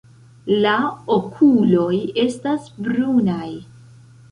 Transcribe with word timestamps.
La 0.61 0.71
okuloj 1.17 1.99
estas 2.25 2.73
brunaj. 2.89 3.49